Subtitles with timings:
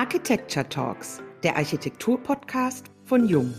[0.00, 3.52] Architecture Talks, der Architektur-Podcast von Jung.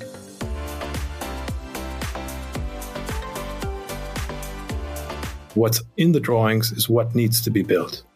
[5.53, 8.07] What's in the drawings is what needs to be built.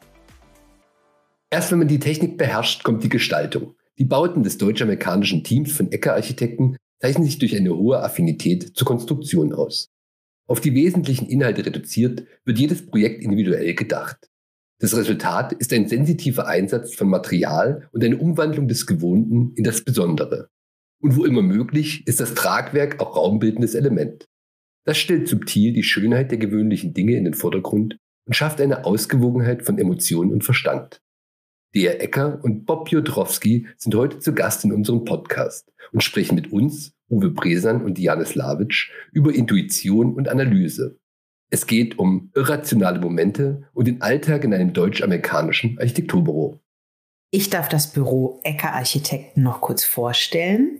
[1.51, 3.75] Erst wenn man die Technik beherrscht, kommt die Gestaltung.
[3.99, 8.87] Die Bauten des deutsch-amerikanischen Teams von Ecker Architekten zeichnen sich durch eine hohe Affinität zur
[8.87, 9.91] Konstruktion aus.
[10.47, 14.31] Auf die wesentlichen Inhalte reduziert wird jedes Projekt individuell gedacht.
[14.79, 19.81] Das Resultat ist ein sensitiver Einsatz von Material und eine Umwandlung des Gewohnten in das
[19.81, 20.49] Besondere.
[21.01, 24.25] Und wo immer möglich, ist das Tragwerk auch raumbildendes Element.
[24.85, 27.97] Das stellt subtil die Schönheit der gewöhnlichen Dinge in den Vordergrund
[28.27, 31.01] und schafft eine Ausgewogenheit von Emotion und Verstand.
[31.73, 36.51] Der Ecker und Bob Piotrowski sind heute zu Gast in unserem Podcast und sprechen mit
[36.51, 40.97] uns, Uwe Bresan und Diane Slavic, über Intuition und Analyse.
[41.49, 46.59] Es geht um irrationale Momente und den Alltag in einem deutsch-amerikanischen Architekturbüro.
[47.31, 50.79] Ich darf das Büro Ecker Architekten noch kurz vorstellen.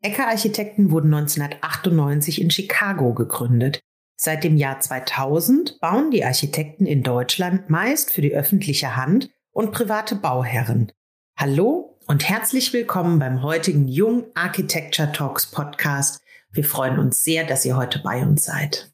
[0.00, 3.80] Ecker Architekten wurden 1998 in Chicago gegründet.
[4.16, 9.72] Seit dem Jahr 2000 bauen die Architekten in Deutschland meist für die öffentliche Hand und
[9.72, 10.92] private Bauherren.
[11.36, 16.22] Hallo und herzlich willkommen beim heutigen Jung Architecture Talks Podcast.
[16.50, 18.91] Wir freuen uns sehr, dass ihr heute bei uns seid.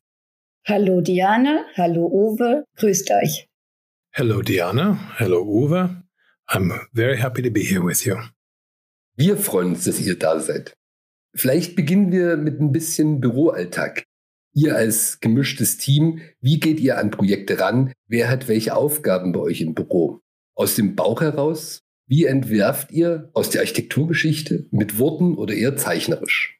[0.70, 3.48] Hallo Diane, hallo Uwe, grüßt euch.
[4.12, 6.02] Hello Diana, hello Uwe.
[6.46, 8.18] I'm very happy to be here with you.
[9.16, 10.74] Wir freuen uns, dass ihr da seid.
[11.34, 14.04] Vielleicht beginnen wir mit ein bisschen Büroalltag.
[14.52, 17.94] Ihr als gemischtes Team, wie geht ihr an Projekte ran?
[18.06, 20.20] Wer hat welche Aufgaben bei euch im Büro?
[20.54, 21.80] Aus dem Bauch heraus?
[22.06, 26.57] Wie entwerft ihr aus der Architekturgeschichte mit Worten oder eher zeichnerisch?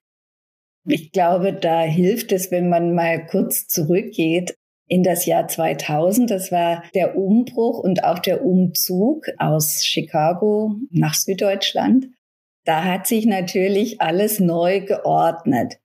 [0.87, 6.31] Ich glaube, da hilft es, wenn man mal kurz zurückgeht in das Jahr 2000.
[6.31, 12.09] Das war der Umbruch und auch der Umzug aus Chicago nach Süddeutschland.
[12.65, 15.79] Da hat sich natürlich alles neu geordnet.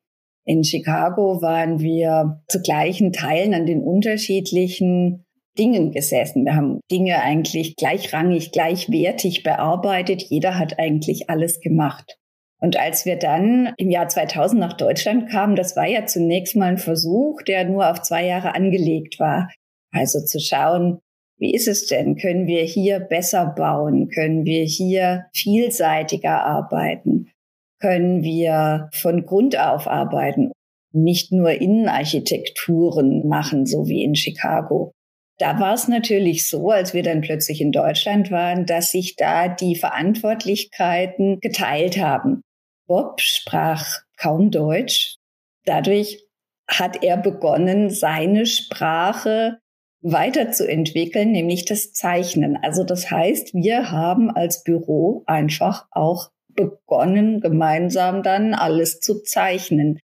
[0.45, 5.25] In Chicago waren wir zu gleichen Teilen an den unterschiedlichen
[5.57, 6.45] Dingen gesessen.
[6.45, 10.23] Wir haben Dinge eigentlich gleichrangig, gleichwertig bearbeitet.
[10.23, 12.17] Jeder hat eigentlich alles gemacht.
[12.63, 16.69] Und als wir dann im Jahr 2000 nach Deutschland kamen, das war ja zunächst mal
[16.69, 19.49] ein Versuch, der nur auf zwei Jahre angelegt war.
[19.91, 20.99] Also zu schauen,
[21.37, 22.15] wie ist es denn?
[22.15, 24.07] Können wir hier besser bauen?
[24.07, 27.31] Können wir hier vielseitiger arbeiten?
[27.81, 30.53] Können wir von Grund auf arbeiten?
[30.93, 34.93] Nicht nur Innenarchitekturen machen, so wie in Chicago.
[35.37, 39.49] Da war es natürlich so, als wir dann plötzlich in Deutschland waren, dass sich da
[39.49, 42.41] die Verantwortlichkeiten geteilt haben.
[42.87, 45.17] Bob sprach kaum Deutsch.
[45.65, 46.27] Dadurch
[46.67, 49.59] hat er begonnen, seine Sprache
[50.01, 52.57] weiterzuentwickeln, nämlich das Zeichnen.
[52.61, 59.99] Also das heißt, wir haben als Büro einfach auch begonnen, gemeinsam dann alles zu zeichnen.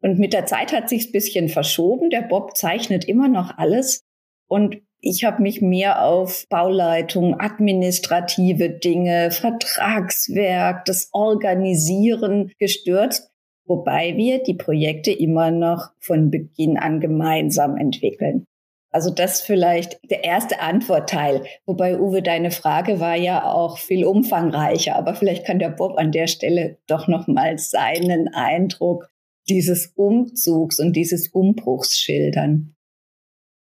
[0.00, 2.10] Und mit der Zeit hat sich's bisschen verschoben.
[2.10, 4.02] Der Bob zeichnet immer noch alles.
[4.48, 13.30] Und ich habe mich mehr auf Bauleitung, administrative Dinge, Vertragswerk, das Organisieren gestürzt,
[13.66, 18.46] wobei wir die Projekte immer noch von Beginn an gemeinsam entwickeln.
[18.90, 21.42] Also das vielleicht der erste Antwortteil.
[21.66, 24.94] Wobei, Uwe, deine Frage war ja auch viel umfangreicher.
[24.94, 29.08] Aber vielleicht kann der Bob an der Stelle doch nochmal seinen Eindruck
[29.48, 32.76] dieses Umzugs und dieses Umbruchs schildern.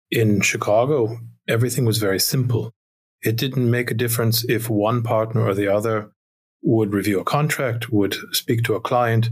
[0.09, 2.72] In Chicago, everything was very simple.
[3.22, 6.12] It didn't make a difference if one partner or the other
[6.63, 9.29] would review a contract, would speak to a client,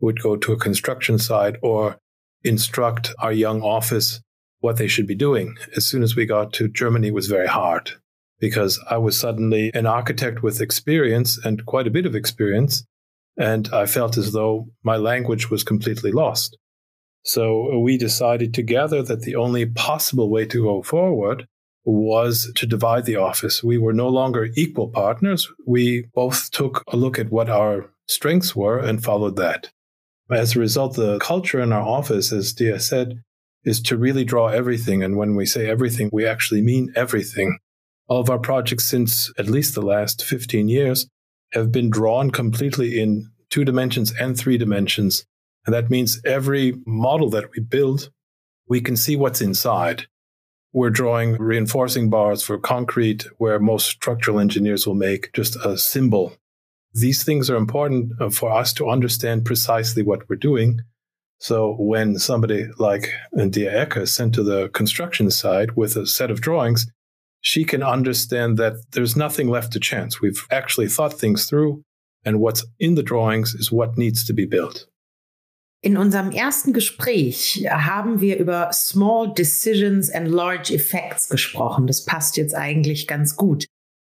[0.00, 1.98] would go to a construction site, or
[2.44, 4.20] instruct our young office
[4.60, 5.56] what they should be doing.
[5.76, 7.92] As soon as we got to Germany, it was very hard
[8.38, 12.84] because I was suddenly an architect with experience and quite a bit of experience.
[13.36, 16.56] And I felt as though my language was completely lost.
[17.24, 21.46] So we decided together that the only possible way to go forward
[21.84, 23.62] was to divide the office.
[23.62, 25.48] We were no longer equal partners.
[25.66, 29.70] We both took a look at what our strengths were and followed that.
[30.30, 33.22] As a result, the culture in our office, as Dea said,
[33.64, 35.02] is to really draw everything.
[35.02, 37.58] And when we say everything, we actually mean everything.
[38.08, 41.06] All of our projects since at least the last 15 years
[41.52, 45.24] have been drawn completely in two dimensions and three dimensions.
[45.66, 48.10] And that means every model that we build,
[48.68, 50.06] we can see what's inside.
[50.72, 56.34] We're drawing reinforcing bars for concrete where most structural engineers will make just a symbol.
[56.94, 60.80] These things are important uh, for us to understand precisely what we're doing
[61.42, 66.30] so when somebody like Dea Ecker is sent to the construction site with a set
[66.30, 66.86] of drawings,
[67.40, 70.20] she can understand that there's nothing left to chance.
[70.20, 71.82] We've actually thought things through,
[72.24, 74.86] and what's in the drawings is what needs to be built.
[75.84, 81.88] In unserem ersten Gespräch haben wir über Small Decisions and Large Effects gesprochen.
[81.88, 83.66] Das passt jetzt eigentlich ganz gut.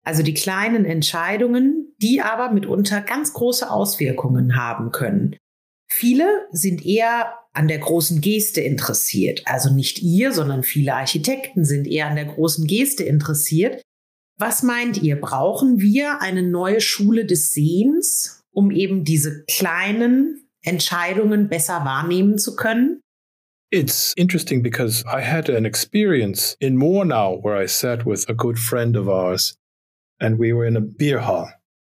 [0.04, 5.36] Also die kleinen Entscheidungen, die aber mitunter ganz große Auswirkungen haben können.
[5.88, 9.42] Viele sind eher an der großen Geste interessiert.
[9.44, 13.80] Also nicht ihr, sondern viele Architekten sind eher an der großen Geste interessiert.
[14.38, 21.48] Was meint ihr, brauchen wir eine neue Schule des Sehens, um eben diese kleinen Entscheidungen
[21.48, 23.00] besser wahrnehmen zu können?
[23.70, 28.58] It's interesting because I had an experience in Murnau where I sat with a good
[28.58, 29.56] friend of ours
[30.18, 31.50] and we were in a beer hall.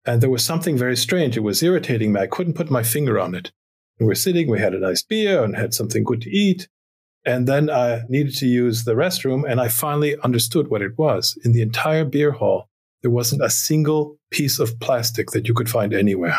[0.06, 1.38] And there was something very strange.
[1.38, 2.22] It was irritating me.
[2.22, 3.52] I couldn't put my finger on it.
[4.00, 6.68] We were sitting, we had a nice beer and had something good to eat.
[7.24, 11.38] And then I needed to use the restroom, and I finally understood what it was.
[11.46, 12.68] In the entire beer hall,
[13.04, 16.38] there wasn't a single piece of plastic that you could find anywhere.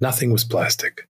[0.00, 1.08] Nothing was plastic.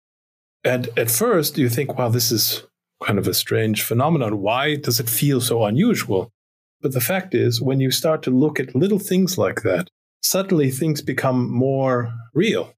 [0.64, 2.64] And at first, you think, wow, this is
[3.04, 4.40] kind of a strange phenomenon.
[4.40, 6.32] Why does it feel so unusual?
[6.80, 9.88] But the fact is, when you start to look at little things like that,
[10.22, 12.72] suddenly things become more real.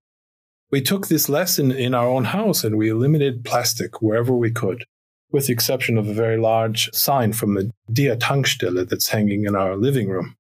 [0.73, 4.85] We took this lesson in our own house and we eliminated plastic wherever we could,
[5.31, 9.55] with the exception of a very large sign from the DEA Tankstelle that's hanging in
[9.55, 10.35] our living room,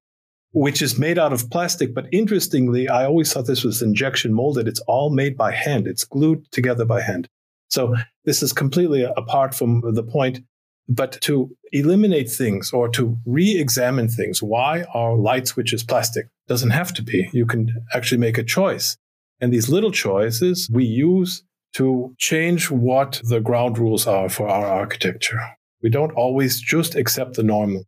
[0.50, 1.94] which is made out of plastic.
[1.94, 4.66] But interestingly, I always thought this was injection molded.
[4.66, 5.86] It's all made by hand.
[5.86, 7.28] It's glued together by hand.
[7.68, 10.40] So this is completely apart from the point.
[10.88, 16.28] But to eliminate things or to re-examine things, why are light switches plastic?
[16.46, 17.28] Doesn't have to be.
[17.32, 18.96] You can actually make a choice.
[19.40, 21.42] And these little choices we use
[21.74, 25.40] to change what the ground rules are for our architecture.
[25.82, 27.84] We don't always just accept the normal.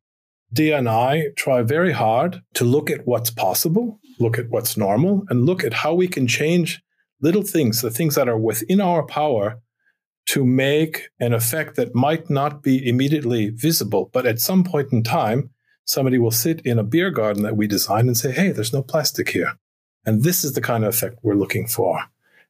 [0.52, 5.24] Dea and I try very hard to look at what's possible, look at what's normal,
[5.28, 6.82] and look at how we can change
[7.20, 9.60] little things, the things that are within our power
[10.28, 14.10] to make an effect that might not be immediately visible.
[14.12, 15.50] But at some point in time,
[15.86, 18.82] somebody will sit in a beer garden that we designed and say, hey, there's no
[18.82, 19.54] plastic here.
[20.04, 21.98] And this is the kind of effect we're looking for.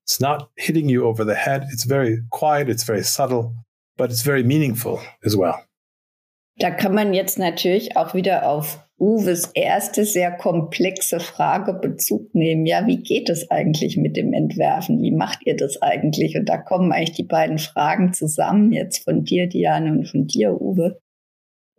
[0.02, 1.66] It's not hitting you over the head.
[1.70, 2.68] It's very quiet.
[2.68, 3.54] It's very subtle,
[3.96, 5.64] but it's very meaningful as well.
[6.58, 12.66] Da kann man jetzt natürlich auch wieder auf Uwes erste sehr komplexe Frage Bezug nehmen.
[12.66, 15.00] Ja, wie geht es eigentlich mit dem Entwerfen?
[15.02, 16.36] Wie macht ihr das eigentlich?
[16.36, 20.60] Und da kommen eigentlich die beiden Fragen zusammen, jetzt von dir, Diane, und von dir,
[20.60, 21.00] Uwe.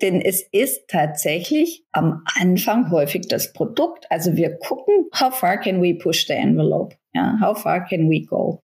[0.02, 4.06] Denn es ist tatsächlich am Anfang häufig das Produkt.
[4.10, 6.96] Also wir gucken, how far can we push the envelope?
[7.14, 8.62] Ja, how far can we go?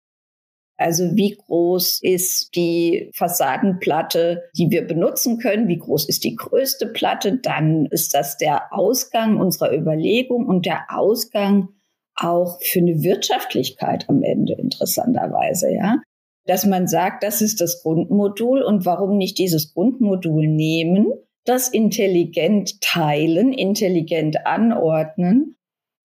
[0.81, 5.67] Also wie groß ist die Fassadenplatte, die wir benutzen können?
[5.67, 7.37] Wie groß ist die größte Platte?
[7.37, 11.69] Dann ist das der Ausgang unserer Überlegung und der Ausgang
[12.15, 16.01] auch für eine Wirtschaftlichkeit am Ende interessanterweise, ja.
[16.45, 21.13] Dass man sagt, das ist das Grundmodul und warum nicht dieses Grundmodul nehmen,
[21.45, 25.55] das intelligent teilen, intelligent anordnen.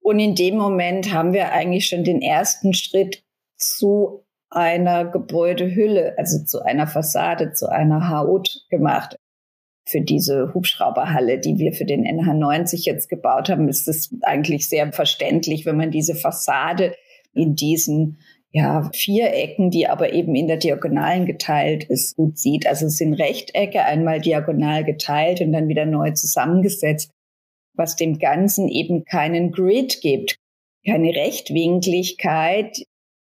[0.00, 3.24] Und in dem Moment haben wir eigentlich schon den ersten Schritt
[3.56, 4.25] zu
[4.56, 9.16] einer Gebäudehülle, also zu einer Fassade, zu einer Haut gemacht.
[9.88, 14.92] Für diese Hubschrauberhalle, die wir für den NH90 jetzt gebaut haben, ist es eigentlich sehr
[14.92, 16.94] verständlich, wenn man diese Fassade
[17.34, 18.18] in diesen
[18.50, 22.66] ja, Vierecken, die aber eben in der Diagonalen geteilt ist, gut sieht.
[22.66, 27.10] Also es sind Rechtecke einmal diagonal geteilt und dann wieder neu zusammengesetzt,
[27.74, 30.38] was dem Ganzen eben keinen Grid gibt,
[30.86, 32.86] keine Rechtwinkligkeit,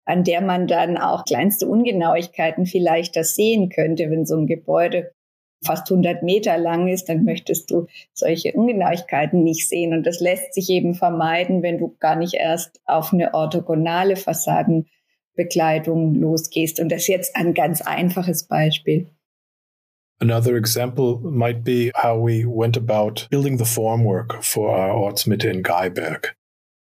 [0.08, 5.12] an der man dann auch kleinste Ungenauigkeiten vielleicht das sehen könnte, wenn so ein Gebäude
[5.66, 9.94] fast 100 Meter lang ist, dann möchtest du solche Ungenauigkeiten nicht sehen.
[9.94, 16.16] Und das lässt sich eben vermeiden, wenn du gar nicht erst auf eine orthogonale Fassadenbekleidung
[16.16, 16.80] losgehst.
[16.80, 19.08] Und das ist jetzt ein ganz einfaches Beispiel.
[20.20, 25.64] Another example might be how we went about building the formwork for our Ortsmitte in
[25.64, 26.37] Geiberg.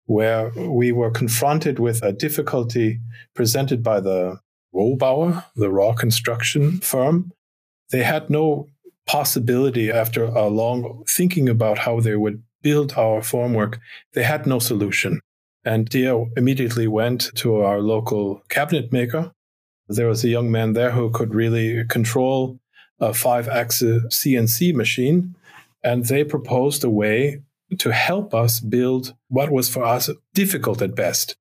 [0.08, 3.00] Where we were confronted with a difficulty
[3.34, 4.40] presented by the
[4.76, 7.32] Rohbauer, the raw construction firm.
[7.92, 8.68] They had no
[9.08, 13.78] possibility after a long thinking about how they would build our formwork.
[14.14, 15.22] They had no solution.
[15.64, 19.32] And Dea immediately went to our local cabinet maker.
[19.88, 22.60] There was a young man there who could really control
[23.00, 25.36] a five axis CNC machine.
[25.84, 27.42] And they proposed a way
[27.78, 31.36] to help us build what was for us difficult at best.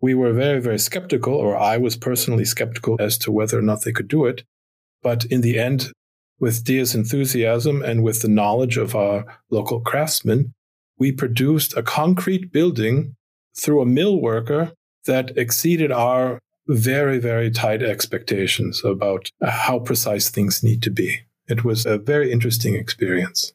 [0.00, 3.82] We were very, very skeptical, or I was personally skeptical as to whether or not
[3.82, 4.44] they could do it.
[5.02, 5.92] But in the end,
[6.38, 10.54] with Dea's enthusiasm and with the knowledge of our local craftsmen,
[10.98, 13.14] we produced a concrete building
[13.56, 14.72] through a mill worker
[15.06, 21.20] that exceeded our very, very tight expectations about how precise things need to be.
[21.48, 23.52] It was a very interesting experience.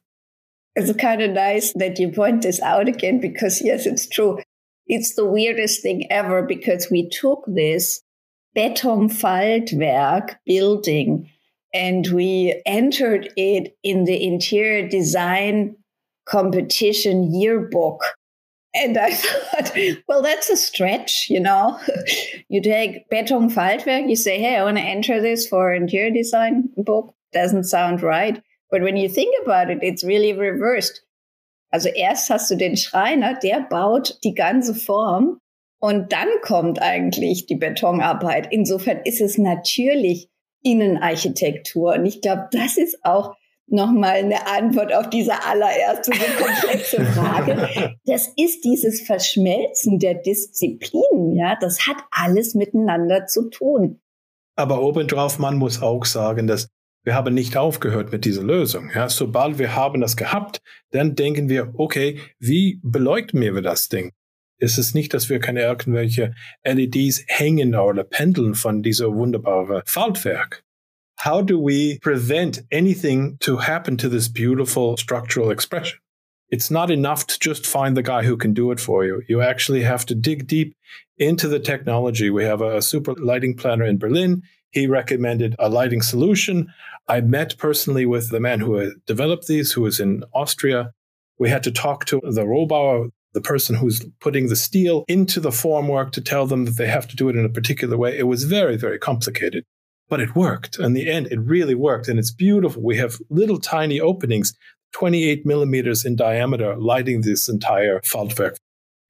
[0.75, 4.39] It's kind of nice that you point this out again because, yes, it's true.
[4.87, 8.01] It's the weirdest thing ever because we took this
[8.55, 11.29] Betonfaltwerk building
[11.73, 15.75] and we entered it in the interior design
[16.25, 18.01] competition yearbook.
[18.73, 19.77] And I thought,
[20.07, 21.79] well, that's a stretch, you know.
[22.49, 27.13] you take Betonfaltwerk, you say, hey, I want to enter this for interior design book.
[27.33, 28.41] Doesn't sound right.
[28.75, 31.01] But when you think about it, it's really reversed.
[31.71, 35.39] Also erst hast du den Schreiner, der baut die ganze Form
[35.79, 38.49] und dann kommt eigentlich die Betonarbeit.
[38.51, 40.27] Insofern ist es natürlich
[40.61, 41.93] Innenarchitektur.
[41.93, 47.95] Und ich glaube, das ist auch nochmal eine Antwort auf diese allererste so komplexe Frage.
[48.05, 51.55] Das ist dieses Verschmelzen der Disziplinen, ja.
[51.61, 54.01] Das hat alles miteinander zu tun.
[54.57, 56.67] Aber obendrauf, man muss auch sagen, dass
[57.05, 58.91] wir haben nicht aufgehört mit dieser Lösung.
[58.93, 64.11] Ja, sobald wir haben das gehabt, dann denken wir, okay, wie beleuchten wir das Ding?
[64.57, 66.33] Ist es nicht, dass wir keine irgendwelche
[66.63, 70.63] LEDs hängen oder pendeln von dieser wunderbaren Faltwerk?
[71.23, 75.99] How do we prevent anything to happen to this beautiful structural expression?
[76.49, 79.21] It's not enough to just find the guy who can do it for you.
[79.27, 80.75] You actually have to dig deep
[81.17, 82.29] into the technology.
[82.29, 84.43] We have a super lighting planner in Berlin.
[84.71, 86.71] He recommended a lighting solution.
[87.07, 90.91] I met personally with the man who developed these, who was in Austria.
[91.37, 95.49] We had to talk to the Rohbauer, the person who's putting the steel into the
[95.49, 98.17] formwork to tell them that they have to do it in a particular way.
[98.17, 99.65] It was very, very complicated,
[100.09, 100.79] but it worked.
[100.79, 102.07] In the end, it really worked.
[102.07, 102.81] And it's beautiful.
[102.81, 104.55] We have little tiny openings,
[104.93, 108.55] 28 millimeters in diameter, lighting this entire Faltwerk.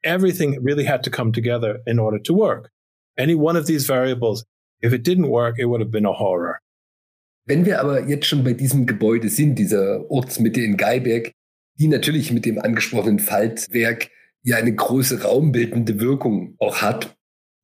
[0.03, 2.71] Everything really had to come together in order to work.
[3.17, 4.43] Any one of these variables
[4.81, 6.61] If it didn't work, it would have been a horror.
[7.45, 11.31] Wenn wir aber jetzt schon bei diesem Gebäude sind, dieser Ortsmitte in Geiberg,
[11.77, 14.09] die natürlich mit dem angesprochenen Faltwerk
[14.43, 17.15] ja eine große raumbildende Wirkung auch hat.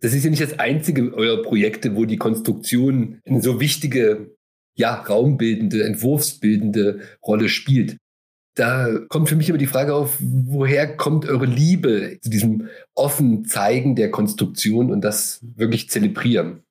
[0.02, 4.36] Das ist ja nicht das einzige eurer Projekte, wo die Konstruktion eine so wichtige,
[4.76, 7.98] ja, raumbildende, entwurfsbildende Rolle spielt.
[8.56, 13.46] Da kommt für mich immer die Frage auf, woher kommt eure Liebe zu diesem offenen
[13.46, 16.64] Zeigen der Konstruktion und das wirklich zelebrieren?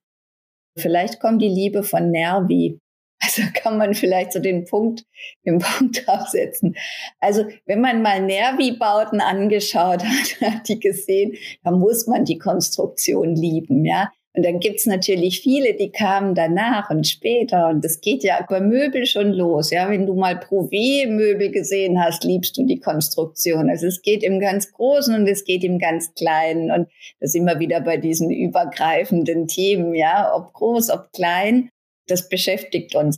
[0.76, 2.78] Vielleicht kommt die Liebe von Nervi.
[3.22, 5.04] Also kann man vielleicht so den Punkt,
[5.46, 6.76] den Punkt aufsetzen.
[7.20, 13.34] Also wenn man mal Nervi-Bauten angeschaut hat, hat die gesehen, da muss man die Konstruktion
[13.34, 14.10] lieben, ja.
[14.32, 17.68] Und dann gibt's natürlich viele, die kamen danach und später.
[17.68, 19.72] Und das geht ja bei Möbel schon los.
[19.72, 23.68] Ja, wenn du mal Prové-Möbel gesehen hast, liebst du die Konstruktion.
[23.68, 26.70] Also es geht im ganz Großen und es geht im ganz Kleinen.
[26.70, 29.96] Und das immer wieder bei diesen übergreifenden Themen.
[29.96, 31.68] Ja, ob groß, ob klein.
[32.10, 33.16] Das beschäftigt uns.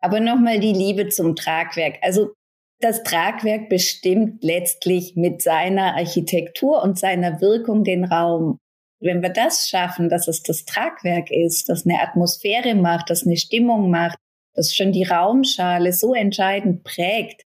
[0.00, 1.96] Aber nochmal die Liebe zum Tragwerk.
[2.02, 2.32] Also
[2.80, 8.58] das Tragwerk bestimmt letztlich mit seiner Architektur und seiner Wirkung den Raum.
[9.00, 13.36] Wenn wir das schaffen, dass es das Tragwerk ist, das eine Atmosphäre macht, das eine
[13.36, 14.18] Stimmung macht,
[14.54, 17.42] das schon die Raumschale so entscheidend prägt,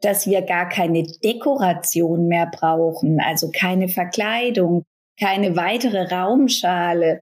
[0.00, 4.84] dass wir gar keine Dekoration mehr brauchen, also keine Verkleidung,
[5.18, 7.20] keine weitere Raumschale.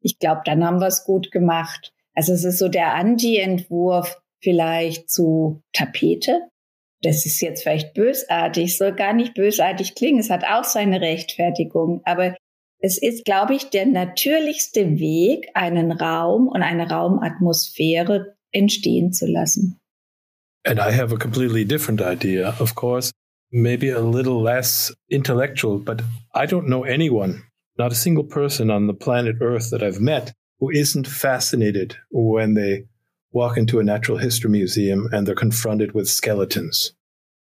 [0.00, 1.92] Ich glaube, dann haben wir es gut gemacht.
[2.14, 6.48] Also es ist so der Anti-Entwurf vielleicht zu Tapete.
[7.02, 10.20] Das ist jetzt vielleicht bösartig, soll gar nicht bösartig klingen.
[10.20, 12.00] Es hat auch seine Rechtfertigung.
[12.04, 12.36] Aber
[12.78, 19.78] es ist, glaube ich, der natürlichste Weg, einen Raum und eine Raumatmosphäre entstehen zu lassen.
[20.64, 23.10] And I have a completely different idea, of course,
[23.50, 26.02] maybe a little less intellectual, but
[26.34, 27.42] I don't know anyone,
[27.78, 32.54] not a single person on the planet Earth that I've met who isn't fascinated when
[32.54, 32.84] they
[33.32, 36.92] walk into a natural history museum and they're confronted with skeletons.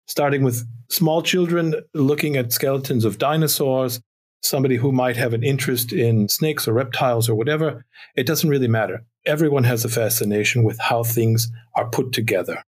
[0.07, 3.99] Starting with small children looking at skeletons of dinosaurs
[4.41, 7.83] somebody who might have an interest in snakes or reptiles or whatever,
[8.15, 9.03] it doesn't really matter.
[9.25, 12.63] Everyone has a fascination with how things are put together.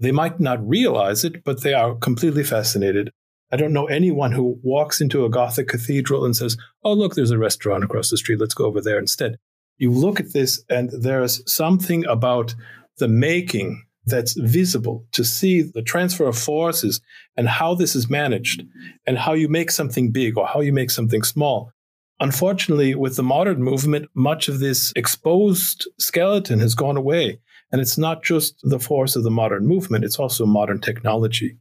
[0.00, 3.12] They might not realize it, but they are completely fascinated.
[3.52, 7.30] I don't know anyone who walks into a Gothic cathedral and says, Oh, look, there's
[7.30, 8.40] a restaurant across the street.
[8.40, 9.36] Let's go over there instead.
[9.82, 12.54] You look at this, and there's something about
[12.98, 17.00] the making that's visible to see the transfer of forces
[17.36, 18.62] and how this is managed
[19.08, 21.72] and how you make something big or how you make something small.
[22.20, 27.40] Unfortunately, with the modern movement, much of this exposed skeleton has gone away.
[27.72, 31.56] And it's not just the force of the modern movement, it's also modern technology.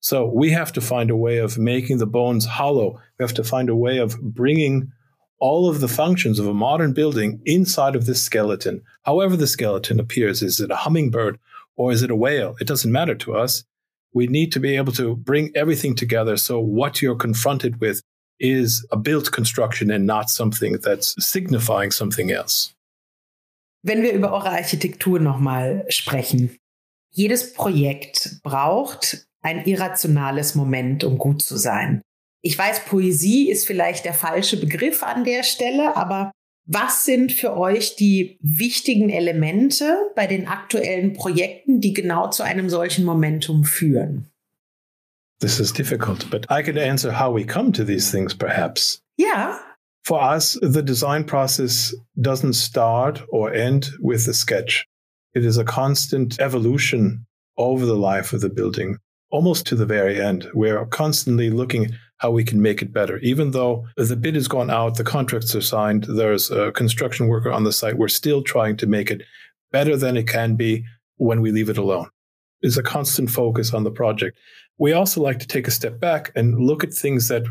[0.00, 2.98] So we have to find a way of making the bones hollow.
[3.18, 4.90] We have to find a way of bringing
[5.40, 8.82] all of the functions of a modern building inside of this skeleton.
[9.02, 11.38] However, the skeleton appears, is it a hummingbird
[11.76, 12.56] or is it a whale?
[12.60, 13.64] It doesn't matter to us.
[14.12, 16.36] We need to be able to bring everything together.
[16.36, 18.02] So what you're confronted with
[18.40, 22.74] is a built construction and not something that's signifying something else.
[23.84, 26.56] Wenn wir über eure Architektur nochmal sprechen.
[27.10, 32.02] Jedes Projekt braucht ein irrationales Moment, um gut zu sein.
[32.42, 36.30] Ich weiß, Poesie ist vielleicht der falsche Begriff an der Stelle, aber
[36.66, 42.68] was sind für euch die wichtigen Elemente bei den aktuellen Projekten, die genau zu einem
[42.68, 44.30] solchen Momentum führen?
[45.40, 49.00] This is difficult, but I could answer how we come to these things, perhaps.
[49.18, 49.58] Yeah.
[50.04, 54.84] For us, the design process doesn't start or end with the sketch.
[55.34, 57.26] It is a constant evolution
[57.56, 58.98] over the life of the building,
[59.30, 60.48] almost to the very end.
[60.54, 63.18] We're constantly looking how we can make it better.
[63.18, 67.50] Even though the bid has gone out, the contracts are signed, there's a construction worker
[67.50, 69.22] on the site, we're still trying to make it
[69.72, 70.84] better than it can be
[71.16, 72.08] when we leave it alone.
[72.60, 74.36] Is a constant focus on the project.
[74.78, 77.44] We also like to take a step back and look at things that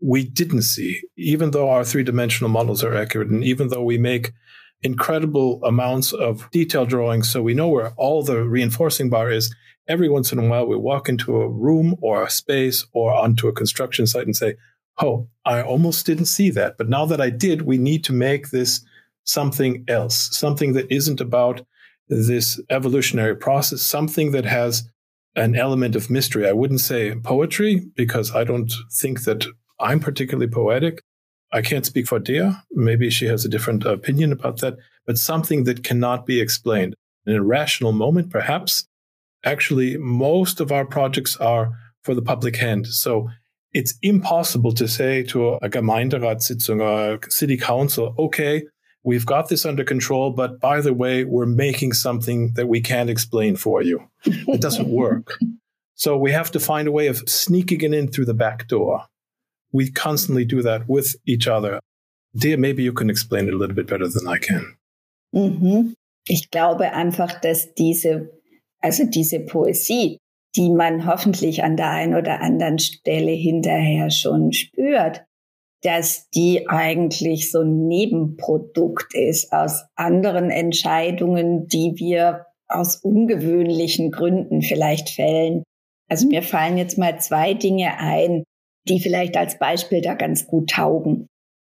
[0.00, 3.98] we didn't see, even though our three dimensional models are accurate, and even though we
[3.98, 4.32] make
[4.82, 9.54] incredible amounts of detail drawings, so we know where all the reinforcing bar is
[9.88, 13.48] every once in a while we walk into a room or a space or onto
[13.48, 14.54] a construction site and say,
[15.00, 16.76] Oh, I almost didn't see that.
[16.76, 18.84] But now that I did, we need to make this
[19.24, 21.64] something else, something that isn't about
[22.08, 24.88] this evolutionary process, something that has
[25.36, 26.48] an element of mystery.
[26.48, 29.46] I wouldn't say poetry because I don't think that
[29.78, 31.02] I'm particularly poetic.
[31.52, 32.50] I can't speak for Dea.
[32.72, 34.76] Maybe she has a different opinion about that,
[35.06, 36.94] but something that cannot be explained.
[37.26, 38.88] In a rational moment, perhaps,
[39.44, 41.70] actually most of our projects are
[42.02, 42.86] for the public hand.
[42.86, 43.28] So
[43.72, 48.64] it's impossible to say to a Gemeinderatssitzung or a city council, okay,
[49.04, 53.10] we've got this under control, but by the way, we're making something that we can't
[53.10, 54.02] explain for you.
[54.24, 55.38] It doesn't work.
[55.94, 59.04] So we have to find a way of sneaking it in through the back door.
[59.72, 61.80] We constantly do that with each other.
[62.36, 64.76] Dea, maybe you can explain it a little bit better than I can.
[65.34, 65.94] Mhm.
[66.26, 68.30] Ich glaube einfach, dass diese
[68.80, 70.18] Also diese Poesie,
[70.56, 75.24] die man hoffentlich an der einen oder anderen Stelle hinterher schon spürt,
[75.82, 84.62] dass die eigentlich so ein Nebenprodukt ist aus anderen Entscheidungen, die wir aus ungewöhnlichen Gründen
[84.62, 85.62] vielleicht fällen.
[86.08, 88.44] Also mir fallen jetzt mal zwei Dinge ein,
[88.88, 91.28] die vielleicht als Beispiel da ganz gut taugen.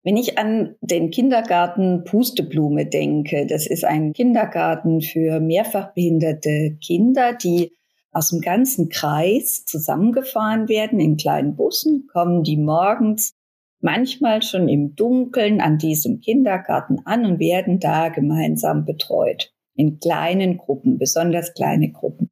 [0.05, 7.35] Wenn ich an den Kindergarten Pusteblume denke, das ist ein Kindergarten für mehrfach behinderte Kinder,
[7.35, 7.73] die
[8.11, 13.35] aus dem ganzen Kreis zusammengefahren werden in kleinen Bussen, kommen die morgens
[13.81, 19.53] manchmal schon im Dunkeln an diesem Kindergarten an und werden da gemeinsam betreut.
[19.75, 22.31] In kleinen Gruppen, besonders kleine Gruppen.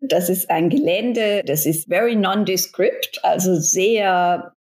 [0.00, 4.52] Das ist ein Gelände, das ist very nondescript, also sehr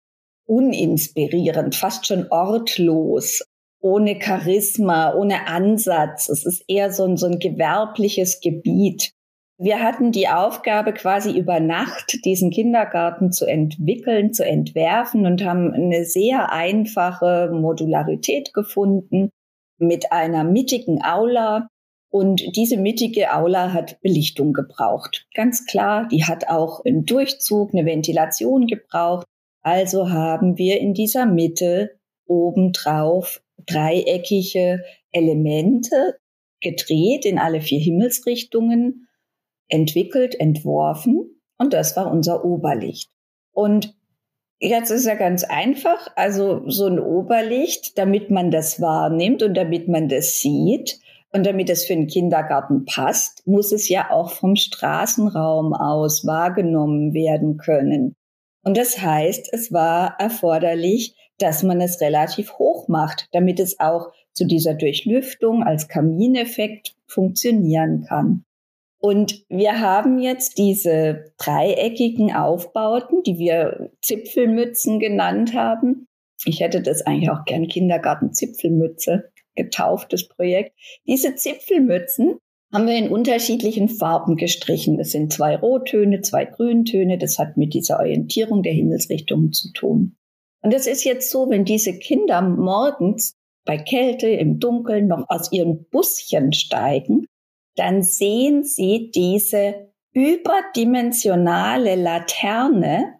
[0.51, 3.45] uninspirierend, fast schon ortlos,
[3.81, 6.29] ohne Charisma, ohne Ansatz.
[6.29, 9.13] Es ist eher so ein, so ein gewerbliches Gebiet.
[9.59, 15.73] Wir hatten die Aufgabe, quasi über Nacht diesen Kindergarten zu entwickeln, zu entwerfen und haben
[15.73, 19.31] eine sehr einfache Modularität gefunden
[19.79, 21.69] mit einer mittigen Aula.
[22.13, 25.27] Und diese mittige Aula hat Belichtung gebraucht.
[25.35, 29.27] Ganz klar, die hat auch einen Durchzug, eine Ventilation gebraucht.
[29.62, 36.18] Also haben wir in dieser Mitte obendrauf dreieckige Elemente
[36.61, 39.09] gedreht in alle vier Himmelsrichtungen,
[39.68, 43.11] entwickelt, entworfen und das war unser Oberlicht.
[43.53, 43.94] Und
[44.59, 49.88] jetzt ist ja ganz einfach, also so ein Oberlicht, damit man das wahrnimmt und damit
[49.88, 50.99] man das sieht
[51.33, 57.14] und damit es für den Kindergarten passt, muss es ja auch vom Straßenraum aus wahrgenommen
[57.14, 58.16] werden können.
[58.62, 64.12] Und das heißt, es war erforderlich, dass man es relativ hoch macht, damit es auch
[64.33, 68.44] zu dieser Durchlüftung als Kamineffekt funktionieren kann.
[68.99, 76.07] Und wir haben jetzt diese dreieckigen Aufbauten, die wir Zipfelmützen genannt haben.
[76.44, 80.75] Ich hätte das eigentlich auch gern Kindergarten-Zipfelmütze getauft, Projekt.
[81.07, 82.38] Diese Zipfelmützen
[82.73, 84.97] haben wir in unterschiedlichen Farben gestrichen.
[84.97, 87.19] Das sind zwei Rottöne, zwei Grüntöne.
[87.19, 90.17] Das hat mit dieser Orientierung der Himmelsrichtungen zu tun.
[90.63, 95.53] Und das ist jetzt so, wenn diese Kinder morgens bei Kälte im Dunkeln noch aus
[95.53, 97.27] ihren Buschen steigen,
[97.77, 103.20] dann sehen sie diese überdimensionale Laterne,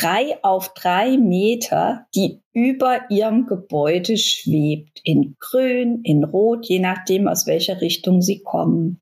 [0.00, 7.28] drei auf drei Meter, die über ihrem Gebäude schwebt, in grün, in rot, je nachdem,
[7.28, 9.00] aus welcher Richtung sie kommen.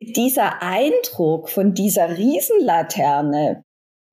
[0.00, 3.64] Dieser Eindruck von dieser Riesenlaterne,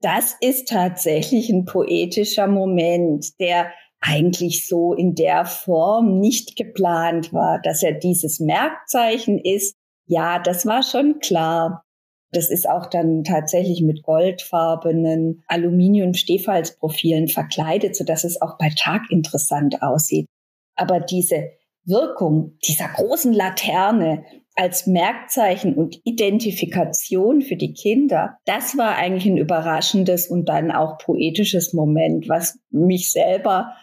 [0.02, 7.60] das ist tatsächlich ein poetischer Moment, der eigentlich so in der Form nicht geplant war,
[7.62, 9.76] dass er dieses Merkzeichen ist.
[10.06, 11.84] Ja, das war schon klar.
[12.32, 19.04] Das ist auch dann tatsächlich mit goldfarbenen Aluminium-Stehfalzprofilen verkleidet, so dass es auch bei Tag
[19.10, 20.28] interessant aussieht.
[20.76, 21.50] Aber diese
[21.86, 24.24] Wirkung dieser großen Laterne
[24.56, 30.98] als Merkzeichen und Identifikation für die Kinder, das war eigentlich ein überraschendes und dann auch
[30.98, 33.74] poetisches Moment, was mich selber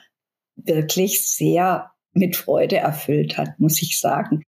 [0.56, 4.42] wirklich sehr mit Freude erfüllt hat, muss ich sagen.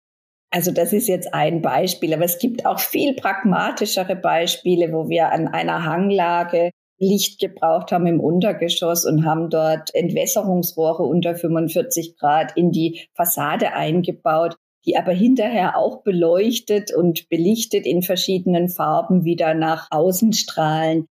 [0.51, 5.31] Also das ist jetzt ein Beispiel, aber es gibt auch viel pragmatischere Beispiele, wo wir
[5.31, 12.57] an einer Hanglage Licht gebraucht haben im Untergeschoss und haben dort Entwässerungsrohre unter 45 Grad
[12.57, 19.55] in die Fassade eingebaut, die aber hinterher auch beleuchtet und belichtet in verschiedenen Farben wieder
[19.55, 21.07] nach außen strahlen.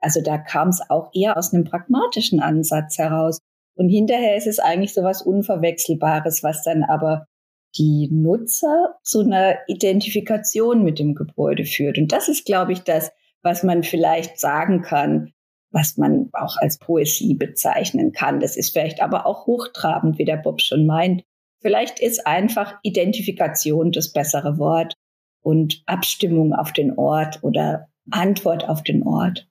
[0.00, 3.38] Also da kam es auch eher aus einem pragmatischen Ansatz heraus.
[3.74, 7.26] Und hinterher ist es eigentlich so was Unverwechselbares, was dann aber
[7.76, 11.98] die Nutzer zu einer Identifikation mit dem Gebäude führt.
[11.98, 13.10] Und das ist, glaube ich, das,
[13.42, 15.32] was man vielleicht sagen kann,
[15.70, 18.40] was man auch als Poesie bezeichnen kann.
[18.40, 21.24] Das ist vielleicht aber auch hochtrabend, wie der Bob schon meint.
[21.60, 24.94] Vielleicht ist einfach Identifikation das bessere Wort
[25.42, 29.46] und Abstimmung auf den Ort oder Antwort auf den Ort.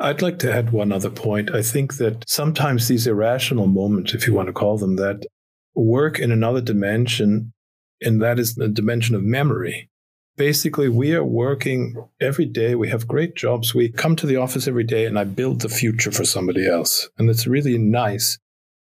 [0.00, 1.50] I'd like to add one other point.
[1.50, 5.26] I think that sometimes these irrational moments, if you want to call them that,
[5.74, 7.52] work in another dimension,
[8.00, 9.88] and that is the dimension of memory.
[10.36, 12.74] Basically, we are working every day.
[12.74, 13.74] We have great jobs.
[13.74, 17.08] We come to the office every day, and I build the future for somebody else.
[17.18, 18.38] And it's really nice.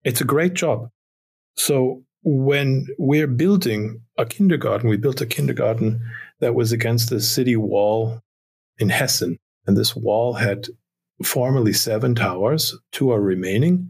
[0.03, 0.89] It's a great job.
[1.57, 6.01] So, when we're building a kindergarten, we built a kindergarten
[6.39, 8.21] that was against the city wall
[8.77, 9.37] in Hessen.
[9.67, 10.67] And this wall had
[11.23, 13.89] formerly seven towers, two are remaining.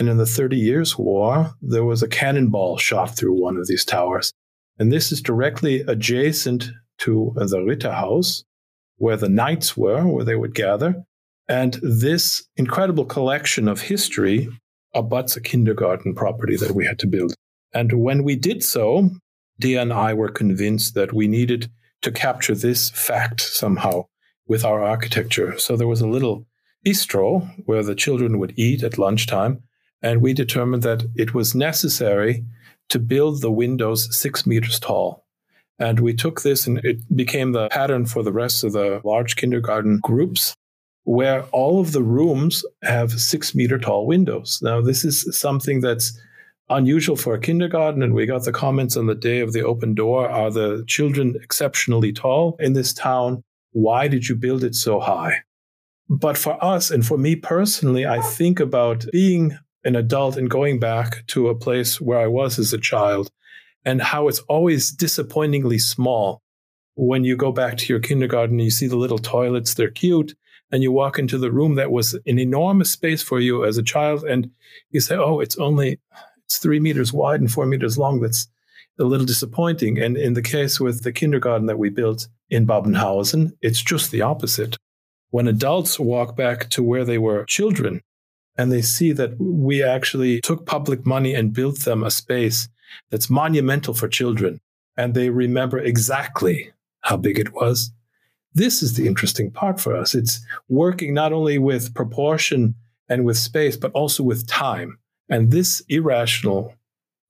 [0.00, 3.84] And in the Thirty Years' War, there was a cannonball shot through one of these
[3.84, 4.32] towers.
[4.78, 8.42] And this is directly adjacent to the Ritterhaus,
[8.96, 11.04] where the knights were, where they would gather.
[11.48, 14.48] And this incredible collection of history
[14.94, 17.34] abuts a kindergarten property that we had to build.
[17.74, 19.10] And when we did so,
[19.58, 24.06] Dea and I were convinced that we needed to capture this fact somehow
[24.46, 25.58] with our architecture.
[25.58, 26.46] So there was a little
[26.86, 29.62] bistro where the children would eat at lunchtime.
[30.02, 32.44] And we determined that it was necessary
[32.88, 35.24] to build the windows six meters tall.
[35.78, 39.36] And we took this and it became the pattern for the rest of the large
[39.36, 40.54] kindergarten groups
[41.04, 44.60] where all of the rooms have six meter tall windows.
[44.62, 46.18] Now, this is something that's
[46.68, 48.02] unusual for a kindergarten.
[48.02, 51.36] And we got the comments on the day of the open door Are the children
[51.42, 53.42] exceptionally tall in this town?
[53.72, 55.42] Why did you build it so high?
[56.08, 60.78] But for us and for me personally, I think about being an adult and going
[60.78, 63.30] back to a place where I was as a child
[63.84, 66.42] and how it's always disappointingly small.
[66.96, 70.34] When you go back to your kindergarten, you see the little toilets, they're cute.
[70.72, 73.82] And you walk into the room that was an enormous space for you as a
[73.82, 74.22] child.
[74.22, 74.50] And
[74.90, 75.98] you say, oh, it's only,
[76.44, 78.20] it's three meters wide and four meters long.
[78.20, 78.46] That's
[78.98, 79.98] a little disappointing.
[79.98, 84.22] And in the case with the kindergarten that we built in Babenhausen, it's just the
[84.22, 84.76] opposite.
[85.30, 88.02] When adults walk back to where they were children,
[88.56, 92.68] and they see that we actually took public money and built them a space
[93.10, 94.60] that's monumental for children.
[94.96, 97.92] And they remember exactly how big it was.
[98.52, 100.14] This is the interesting part for us.
[100.14, 102.74] It's working not only with proportion
[103.08, 104.98] and with space, but also with time.
[105.28, 106.74] And this irrational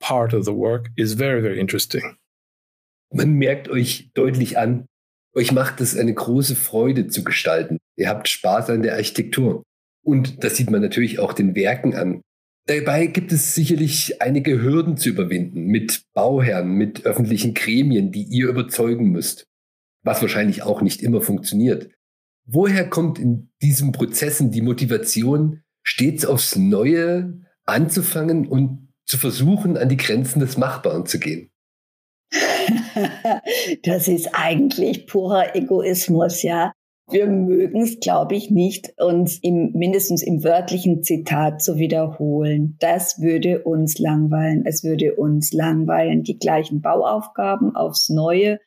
[0.01, 2.17] part of the work is very, very interesting.
[3.13, 4.87] Man merkt euch deutlich an,
[5.37, 7.79] euch macht es eine große Freude zu gestalten.
[7.97, 9.63] Ihr habt Spaß an der Architektur.
[10.03, 12.23] Und das sieht man natürlich auch den Werken an.
[12.67, 18.49] Dabei gibt es sicherlich einige Hürden zu überwinden mit Bauherren, mit öffentlichen Gremien, die ihr
[18.49, 19.47] überzeugen müsst,
[20.03, 21.91] was wahrscheinlich auch nicht immer funktioniert.
[22.47, 29.89] Woher kommt in diesen Prozessen die Motivation, stets aufs Neue anzufangen und zu versuchen, an
[29.89, 31.51] die Grenzen des Machbaren zu gehen?
[33.83, 36.73] das ist eigentlich purer Egoismus, ja
[37.13, 42.77] wir mögen es, glaube ich, nicht, uns im, mindestens im wörtlichen Zitat zu wiederholen.
[42.81, 44.65] Das würde uns langweilen.
[44.67, 48.59] Es würde uns langweilen, die gleichen Bauaufgaben aufs Neue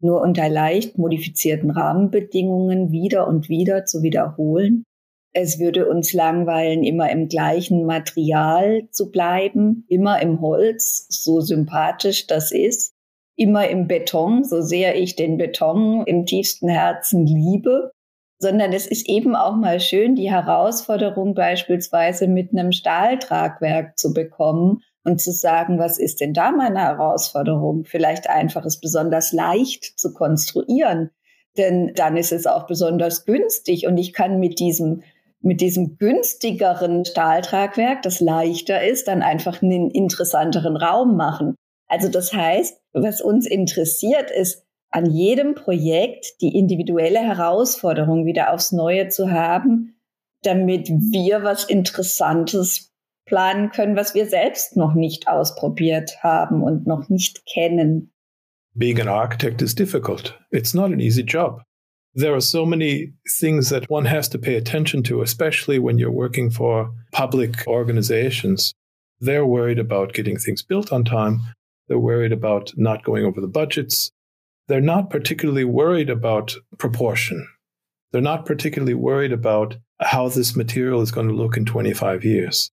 [0.00, 4.84] nur unter leicht modifizierten Rahmenbedingungen wieder und wieder zu wiederholen.
[5.32, 12.26] Es würde uns langweilen, immer im gleichen Material zu bleiben, immer im Holz, so sympathisch
[12.26, 12.94] das ist,
[13.38, 17.92] immer im Beton, so sehr ich den Beton im tiefsten Herzen liebe,
[18.40, 24.82] sondern es ist eben auch mal schön, die Herausforderung beispielsweise mit einem Stahltragwerk zu bekommen
[25.04, 27.84] und zu sagen, was ist denn da meine Herausforderung?
[27.84, 31.10] Vielleicht einfach es besonders leicht zu konstruieren,
[31.56, 35.02] denn dann ist es auch besonders günstig und ich kann mit diesem
[35.40, 41.54] mit diesem günstigeren Stahltragwerk, das leichter ist, dann einfach einen interessanteren Raum machen.
[41.88, 48.72] Also das heißt, was uns interessiert ist, an jedem Projekt die individuelle Herausforderung wieder aufs
[48.72, 49.96] Neue zu haben,
[50.42, 52.92] damit wir was Interessantes
[53.26, 58.12] planen können, was wir selbst noch nicht ausprobiert haben und noch nicht kennen.
[58.74, 60.38] Being an architect is difficult.
[60.50, 61.62] It's not an easy job.
[62.14, 66.10] There are so many things that one has to pay attention to, especially when you're
[66.10, 68.72] working for public organizations.
[69.20, 71.40] They're worried about getting things built on time.
[71.88, 74.10] They're worried about not going over the budgets.
[74.68, 77.46] They're not particularly worried about proportion.
[78.12, 82.70] They're not particularly worried about how this material is going to look in 25 years.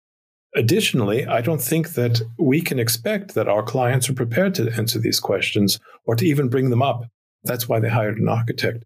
[0.54, 4.98] Additionally, I don't think that we can expect that our clients are prepared to answer
[4.98, 7.04] these questions or to even bring them up.
[7.44, 8.84] That's why they hired an architect.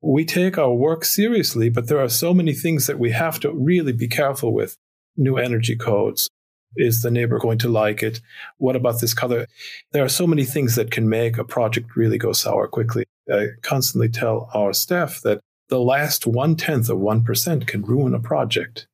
[0.00, 3.52] We take our work seriously, but there are so many things that we have to
[3.52, 4.76] really be careful with.
[5.16, 6.28] New energy codes.
[6.76, 8.20] Is the neighbor going to like it?
[8.58, 9.46] What about this color?
[9.92, 13.04] There are so many things that can make a project really go sour quickly.
[13.32, 18.20] I constantly tell our staff that the last one tenth of 1% can ruin a
[18.20, 18.86] project.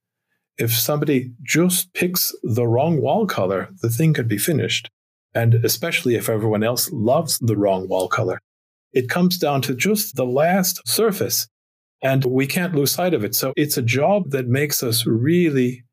[0.58, 4.88] If somebody just picks the wrong wall color, the thing could be finished.
[5.34, 8.40] And especially if everyone else loves the wrong wall color.
[8.92, 11.46] It comes down to just the last surface,
[12.02, 13.34] and we can't lose sight of it.
[13.34, 15.84] So it's a job that makes us really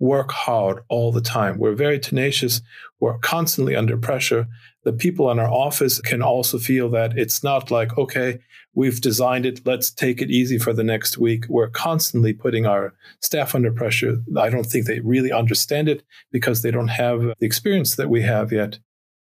[0.00, 1.58] work hard all the time.
[1.58, 2.62] We're very tenacious.
[2.98, 4.48] We're constantly under pressure.
[4.82, 8.40] The people in our office can also feel that it's not like, okay,
[8.74, 9.60] we've designed it.
[9.66, 11.44] Let's take it easy for the next week.
[11.48, 14.16] We're constantly putting our staff under pressure.
[14.36, 18.22] I don't think they really understand it because they don't have the experience that we
[18.22, 18.78] have yet.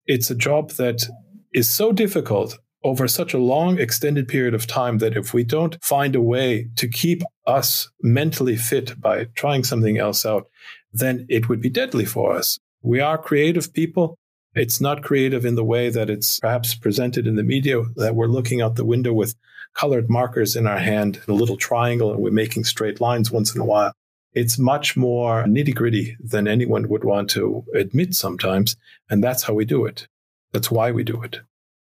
[0.07, 1.05] It's a job that
[1.53, 5.83] is so difficult over such a long, extended period of time that if we don't
[5.83, 10.49] find a way to keep us mentally fit by trying something else out,
[10.92, 12.59] then it would be deadly for us.
[12.83, 14.18] We are creative people.
[14.55, 18.29] It's not creative in the way that it's perhaps presented in the media that we're
[18.29, 19.35] looking out the window with
[19.75, 23.55] colored markers in our hand and a little triangle and we're making straight lines once
[23.55, 23.92] in a while.
[24.35, 28.77] It's much more nitty gritty than anyone would want to admit sometimes.
[29.09, 30.07] And that's how we do it.
[30.53, 31.40] That's why we do it.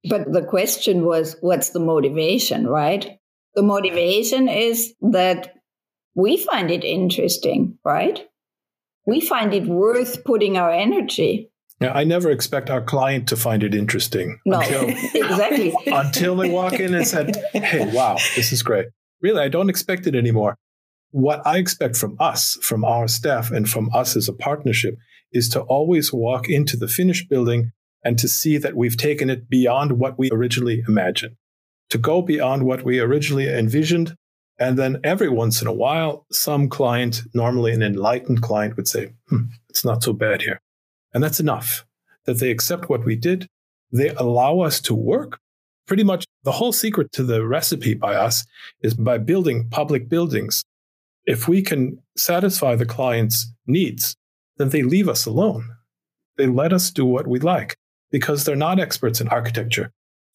[0.09, 3.19] But the question was, what's the motivation, right?
[3.55, 5.55] The motivation is that
[6.15, 8.27] we find it interesting, right?
[9.07, 11.51] We find it worth putting our energy.
[11.81, 14.39] Yeah, I never expect our client to find it interesting.
[14.47, 15.75] No, until, exactly.
[15.87, 18.87] until they walk in and said, hey, wow, this is great.
[19.21, 20.57] Really, I don't expect it anymore.
[21.11, 24.97] What I expect from us, from our staff, and from us as a partnership
[25.33, 27.73] is to always walk into the finished building
[28.07, 31.35] and to see that we've taken it beyond what we originally imagined,
[31.91, 34.15] to go beyond what we originally envisioned.
[34.61, 39.13] And then every once in a while, some client, normally an enlightened client, would say,
[39.29, 40.61] hmm, it's not so bad here.
[41.13, 41.85] And that's enough
[42.27, 43.49] that they accept what we did.
[43.91, 45.41] They allow us to work.
[45.89, 48.47] Pretty much the whole secret to the recipe by us
[48.83, 50.65] is by building public buildings.
[51.25, 54.15] If we can satisfy the client's needs,
[54.59, 55.71] then they leave us alone.
[56.37, 57.77] They let us do what we like
[58.11, 59.91] because they're not experts in architecture.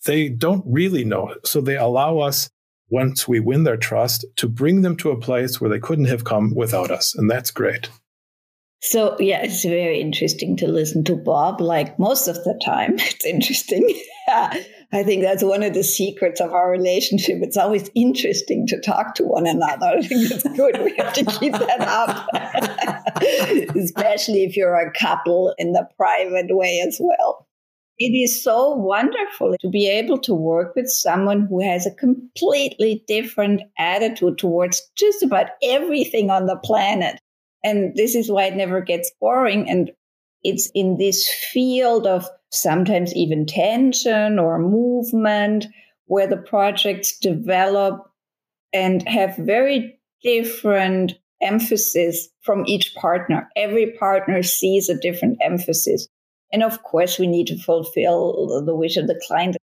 [0.05, 1.36] They don't really know.
[1.45, 2.49] So they allow us,
[2.89, 6.23] once we win their trust, to bring them to a place where they couldn't have
[6.23, 7.15] come without us.
[7.15, 7.89] And that's great.
[8.84, 11.62] So, yeah, it's very interesting to listen to Bob.
[11.62, 13.88] Like most of the time, it's interesting.
[14.93, 17.38] I think that's one of the secrets of our relationship.
[17.41, 19.86] It's always interesting to talk to one another.
[19.97, 20.81] I think that's good.
[20.84, 22.27] We have to keep that up,
[23.75, 27.47] especially if you're a couple in the private way as well.
[28.04, 33.04] It is so wonderful to be able to work with someone who has a completely
[33.08, 37.20] different attitude towards just about everything on the planet.
[37.64, 39.70] And this is why it never gets boring.
[39.70, 39.92] And
[40.44, 45.68] it's in this field of sometimes even tension or movement
[46.06, 48.12] where the projects develop
[48.74, 53.48] and have very different emphasis from each partner.
[53.56, 56.08] Every partner sees a different emphasis.
[56.52, 59.58] And of course, we need to fulfill the wish of the client.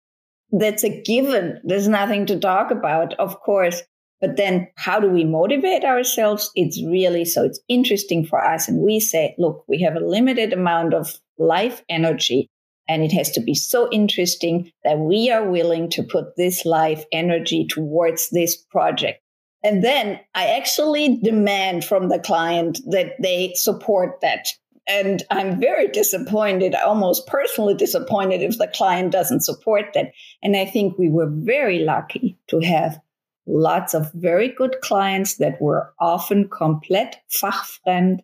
[0.52, 1.60] that's a given.
[1.64, 3.82] There's nothing to talk about, of course.
[4.20, 6.50] But then how do we motivate ourselves?
[6.54, 8.68] It's really so it's interesting for us.
[8.68, 12.48] And we say, look, we have a limited amount of life energy
[12.88, 17.04] and it has to be so interesting that we are willing to put this life
[17.12, 19.20] energy towards this project.
[19.64, 24.46] And then I actually demand from the client that they support that.
[24.88, 30.12] And I'm very disappointed, almost personally disappointed if the client doesn't support that.
[30.42, 33.00] And I think we were very lucky to have
[33.46, 38.20] lots of very good clients that were often komplett fachfremd.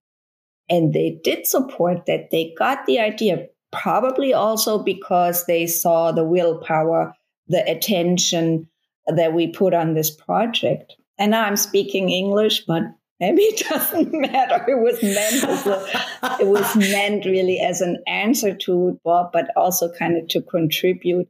[0.69, 2.31] And they did support that.
[2.31, 7.15] They got the idea, probably also because they saw the willpower,
[7.49, 8.69] the attention
[9.07, 10.95] that we put on this project.
[11.19, 12.83] And now I'm speaking English, but
[13.23, 14.65] maybe it doesn't matter.
[14.69, 19.49] It was meant as a, it was meant really as an answer to Bob, but
[19.57, 21.29] also kind of to contribute.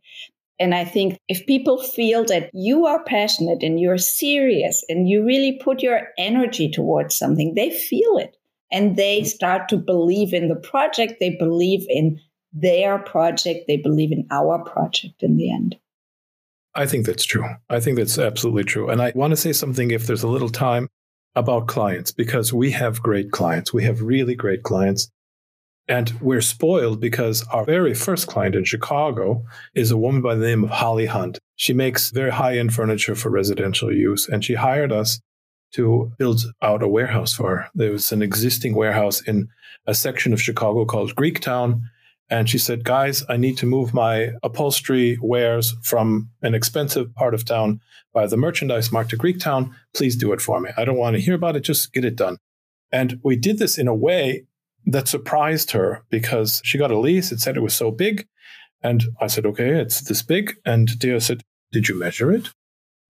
[0.58, 5.24] And I think if people feel that you are passionate and you're serious and you
[5.24, 8.36] really put your energy towards something, they feel it
[8.70, 9.26] and they mm-hmm.
[9.26, 11.14] start to believe in the project.
[11.20, 12.20] They believe in
[12.54, 13.64] their project.
[13.68, 15.76] They believe in our project in the end.
[16.74, 17.44] I think that's true.
[17.68, 18.88] I think that's absolutely true.
[18.88, 20.88] And I want to say something, if there's a little time,
[21.34, 23.72] about clients, because we have great clients.
[23.72, 25.10] We have really great clients.
[25.88, 30.46] And we're spoiled because our very first client in Chicago is a woman by the
[30.46, 31.38] name of Holly Hunt.
[31.56, 35.20] She makes very high end furniture for residential use, and she hired us
[35.72, 37.68] to build out a warehouse for her.
[37.74, 39.48] There was an existing warehouse in
[39.86, 41.80] a section of Chicago called Greektown,
[42.32, 47.34] and she said, Guys, I need to move my upholstery wares from an expensive part
[47.34, 47.78] of town
[48.14, 49.70] by the merchandise market to Greektown.
[49.92, 50.70] Please do it for me.
[50.78, 51.60] I don't want to hear about it.
[51.60, 52.38] Just get it done.
[52.90, 54.46] And we did this in a way
[54.86, 57.32] that surprised her because she got a lease.
[57.32, 58.26] It said it was so big.
[58.82, 60.54] And I said, Okay, it's this big.
[60.64, 62.48] And Dea said, Did you measure it?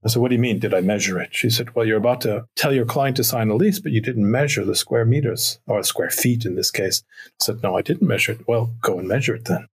[0.04, 0.58] I said, What do you mean?
[0.58, 1.34] Did I measure it?
[1.34, 4.00] She said, Well, you're about to tell your client to sign a lease, but you
[4.00, 7.02] didn't measure the square meters or square feet in this case.
[7.26, 8.46] I said, No, I didn't measure it.
[8.48, 9.66] Well, go and measure it then.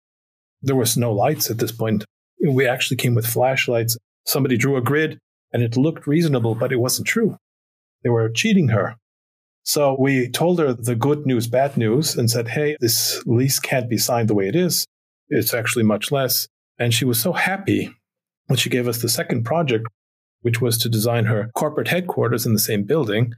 [0.61, 2.05] There was no lights at this point.
[2.47, 3.97] We actually came with flashlights.
[4.27, 5.19] Somebody drew a grid
[5.53, 7.39] and it looked reasonable, but it wasn't true.
[8.03, 8.97] They were cheating her.
[9.63, 13.89] So we told her the good news, bad news, and said, Hey, this lease can't
[13.89, 14.87] be signed the way it is.
[15.29, 16.49] It's actually much less.
[16.79, 17.95] And she was so happy
[18.47, 19.87] when she gave us the second project
[20.43, 23.35] which was to design her corporate headquarters in the same building.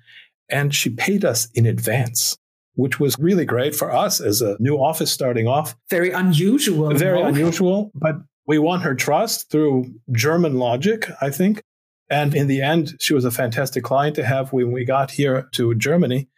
[0.48, 2.36] And she paid us in advance,
[2.74, 5.76] which was really great for us as a new office starting off.
[5.88, 6.92] Very unusual.
[6.94, 11.62] Very unusual, but we won her trust through German logic, I think.
[12.10, 15.48] And in the end, she was a fantastic client to have when we got here
[15.52, 16.28] to Germany.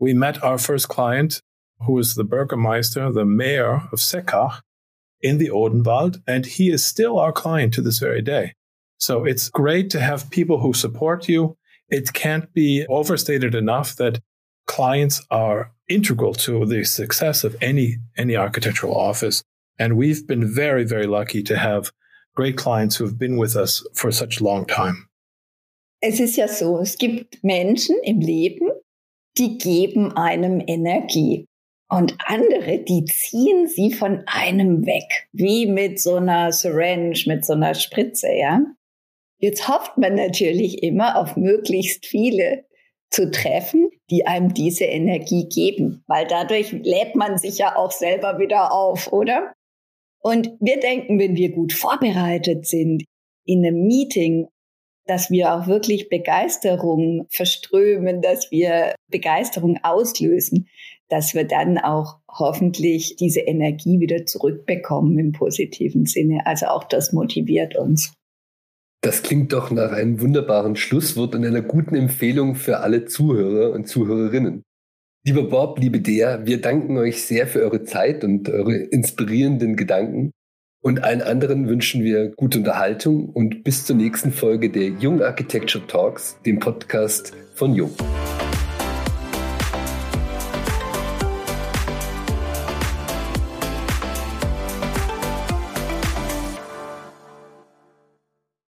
[0.00, 1.40] We met our first client,
[1.86, 4.60] who was the Bürgermeister, the mayor of Seckach
[5.20, 8.54] in the Odenwald, and he is still our client to this very day.
[9.00, 11.56] So it's great to have people who support you.
[11.88, 14.20] It can't be overstated enough that
[14.66, 19.42] clients are integral to the success of any, any architectural office.
[19.78, 21.90] And we've been very, very lucky to have
[22.36, 25.08] great clients who have been with us for such a long time.
[26.02, 28.68] Es ist ja so, es gibt Menschen im Leben,
[29.36, 31.46] die geben einem Energie.
[31.90, 37.54] Und andere, die ziehen sie von einem weg, wie mit so einer Syringe, mit so
[37.54, 38.60] einer Spritze, ja.
[39.40, 42.64] Jetzt hofft man natürlich immer auf möglichst viele
[43.10, 48.38] zu treffen, die einem diese Energie geben, weil dadurch lädt man sich ja auch selber
[48.38, 49.52] wieder auf, oder?
[50.22, 53.04] Und wir denken, wenn wir gut vorbereitet sind
[53.46, 54.46] in einem Meeting,
[55.06, 60.68] dass wir auch wirklich Begeisterung verströmen, dass wir Begeisterung auslösen,
[61.08, 66.46] dass wir dann auch hoffentlich diese Energie wieder zurückbekommen im positiven Sinne.
[66.46, 68.12] Also auch das motiviert uns.
[69.02, 73.88] Das klingt doch nach einem wunderbaren Schlusswort und einer guten Empfehlung für alle Zuhörer und
[73.88, 74.62] Zuhörerinnen.
[75.26, 80.32] Lieber Bob, liebe Dea, wir danken euch sehr für eure Zeit und eure inspirierenden Gedanken.
[80.82, 85.86] Und allen anderen wünschen wir gute Unterhaltung und bis zur nächsten Folge der Jung Architecture
[85.86, 87.92] Talks, dem Podcast von Jung.